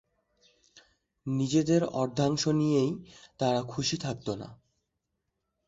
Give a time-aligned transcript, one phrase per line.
[1.25, 2.91] নিজেদের অর্ধাংশ নিয়েই
[3.39, 4.49] তারা খুশি থাকত না।